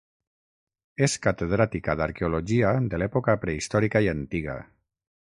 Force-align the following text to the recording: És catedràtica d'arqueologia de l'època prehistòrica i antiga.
És 1.07 1.17
catedràtica 1.25 1.97
d'arqueologia 2.01 2.75
de 2.95 3.03
l'època 3.03 3.39
prehistòrica 3.45 4.07
i 4.09 4.15
antiga. 4.19 4.61